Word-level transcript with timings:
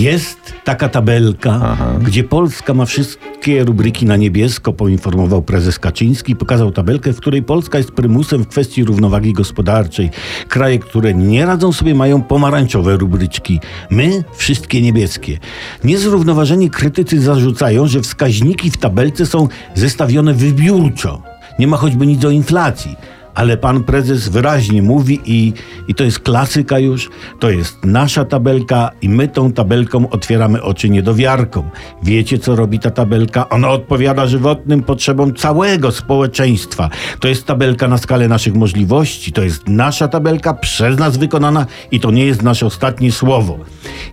Jest 0.00 0.52
taka 0.64 0.88
tabelka, 0.88 1.60
Aha. 1.62 1.98
gdzie 2.02 2.24
Polska 2.24 2.74
ma 2.74 2.84
wszystkie 2.86 3.64
rubryki 3.64 4.06
na 4.06 4.16
niebiesko, 4.16 4.72
poinformował 4.72 5.42
prezes 5.42 5.78
Kaczyński. 5.78 6.36
Pokazał 6.36 6.72
tabelkę, 6.72 7.12
w 7.12 7.16
której 7.16 7.42
Polska 7.42 7.78
jest 7.78 7.92
prymusem 7.92 8.42
w 8.44 8.48
kwestii 8.48 8.84
równowagi 8.84 9.32
gospodarczej. 9.32 10.10
Kraje, 10.48 10.78
które 10.78 11.14
nie 11.14 11.46
radzą 11.46 11.72
sobie, 11.72 11.94
mają 11.94 12.22
pomarańczowe 12.22 12.96
rubryczki. 12.96 13.60
My 13.90 14.24
wszystkie 14.36 14.82
niebieskie. 14.82 15.38
Niezrównoważeni 15.84 16.70
krytycy 16.70 17.20
zarzucają, 17.20 17.86
że 17.86 18.00
wskaźniki 18.00 18.70
w 18.70 18.76
tabelce 18.76 19.26
są 19.26 19.48
zestawione 19.74 20.34
wybiórczo. 20.34 21.22
Nie 21.58 21.66
ma 21.66 21.76
choćby 21.76 22.06
nic 22.06 22.24
o 22.24 22.30
inflacji. 22.30 22.96
Ale 23.34 23.56
pan 23.56 23.84
prezes 23.84 24.28
wyraźnie 24.28 24.82
mówi 24.82 25.20
i, 25.24 25.52
i 25.88 25.94
to 25.94 26.04
jest 26.04 26.18
klasyka 26.18 26.78
już, 26.78 27.10
to 27.38 27.50
jest 27.50 27.84
nasza 27.84 28.24
tabelka 28.24 28.90
i 29.02 29.08
my 29.08 29.28
tą 29.28 29.52
tabelką 29.52 30.10
otwieramy 30.10 30.62
oczy 30.62 30.90
niedowiarkom. 30.90 31.70
Wiecie, 32.02 32.38
co 32.38 32.56
robi 32.56 32.78
ta 32.78 32.90
tabelka? 32.90 33.48
Ona 33.48 33.68
odpowiada 33.68 34.26
żywotnym 34.26 34.82
potrzebom 34.82 35.34
całego 35.34 35.92
społeczeństwa. 35.92 36.90
To 37.20 37.28
jest 37.28 37.46
tabelka 37.46 37.88
na 37.88 37.98
skalę 37.98 38.28
naszych 38.28 38.54
możliwości, 38.54 39.32
to 39.32 39.42
jest 39.42 39.68
nasza 39.68 40.08
tabelka 40.08 40.54
przez 40.54 40.98
nas 40.98 41.16
wykonana 41.16 41.66
i 41.90 42.00
to 42.00 42.10
nie 42.10 42.26
jest 42.26 42.42
nasze 42.42 42.66
ostatnie 42.66 43.12
słowo. 43.12 43.58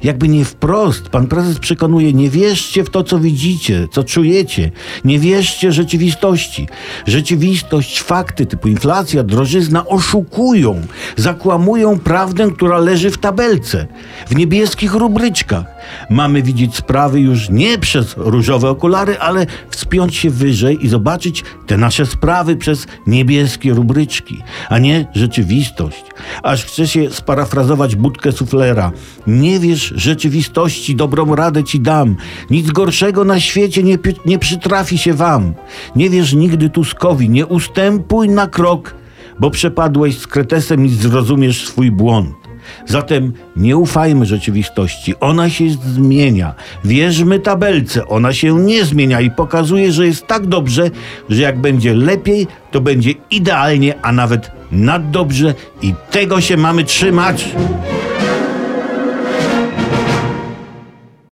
Jakby 0.04 0.28
nie 0.28 0.46
wprost, 0.46 1.10
pan 1.10 1.28
prezes 1.28 1.60
przekonuje, 1.60 2.14
nie 2.14 2.30
wierzcie 2.30 2.84
w 2.84 2.90
to, 2.90 3.04
co 3.04 3.20
widzicie, 3.20 3.88
co 3.92 4.04
czujecie. 4.04 4.72
Nie 5.06 5.20
wierzcie 5.20 5.72
rzeczywistości. 5.72 6.68
Rzeczywistość, 7.08 8.02
fakty 8.02 8.46
typu 8.46 8.68
inflacja, 8.68 9.24
drożyzna 9.24 9.86
oszukują, 9.86 10.82
zakłamują 11.16 12.00
prawdę, 12.00 12.52
która 12.52 12.78
leży 12.78 13.12
w 13.12 13.18
tabelce, 13.18 13.88
w 14.28 14.36
niebieskich 14.36 14.94
rubryczkach. 14.94 15.66
Mamy 16.10 16.44
widzieć 16.44 16.76
sprawy 16.76 17.20
już 17.20 17.50
nie 17.50 17.78
przez 17.78 18.14
różowe 18.18 18.70
okulary, 18.70 19.20
ale 19.20 19.46
wspiąć 19.70 20.16
się 20.16 20.30
wyżej 20.30 20.86
i 20.86 20.90
zobaczyć 20.90 21.44
te 21.68 21.78
nasze 21.78 22.06
sprawy 22.06 22.56
przez 22.56 22.88
niebieskie 23.08 23.74
rubryczki, 23.74 24.44
a 24.70 24.80
nie 24.80 25.08
rzeczywistość. 25.16 26.04
Aż 26.44 26.66
chce 26.66 26.88
się 26.88 27.12
sparafrazować 27.12 27.96
budkę 27.96 28.32
suflera. 28.32 28.92
Nie 29.28 29.60
wiesz 29.60 29.87
rzeczywistości, 29.96 30.96
dobrą 30.96 31.36
radę 31.36 31.64
ci 31.64 31.80
dam. 31.80 32.16
Nic 32.50 32.72
gorszego 32.72 33.24
na 33.24 33.40
świecie 33.40 33.84
nie, 33.84 33.98
nie 34.26 34.40
przytrafi 34.40 34.98
się 34.98 35.14
wam. 35.14 35.54
Nie 35.96 36.10
wierz 36.10 36.34
nigdy 36.34 36.70
Tuskowi, 36.70 37.30
nie 37.30 37.46
ustępuj 37.46 38.30
na 38.30 38.48
krok, 38.48 38.96
bo 39.40 39.50
przepadłeś 39.50 40.18
z 40.18 40.28
kretesem 40.28 40.86
i 40.86 40.90
zrozumiesz 40.90 41.68
swój 41.68 41.92
błąd. 41.92 42.48
Zatem 42.86 43.34
nie 43.56 43.78
ufajmy 43.78 44.26
rzeczywistości, 44.26 45.14
ona 45.20 45.50
się 45.50 45.70
zmienia. 45.70 46.56
Wierzmy 46.84 47.40
tabelce, 47.40 48.08
ona 48.08 48.34
się 48.34 48.60
nie 48.60 48.86
zmienia 48.86 49.22
i 49.22 49.32
pokazuje, 49.32 49.92
że 49.92 50.08
jest 50.08 50.28
tak 50.28 50.48
dobrze, 50.48 50.92
że 51.30 51.42
jak 51.42 51.62
będzie 51.62 51.94
lepiej, 51.94 52.48
to 52.72 52.82
będzie 52.82 53.14
idealnie, 53.32 54.02
a 54.02 54.12
nawet 54.12 54.52
naddobrze 54.72 55.54
i 55.82 55.94
tego 56.12 56.42
się 56.42 56.58
mamy 56.58 56.84
trzymać. 56.84 57.46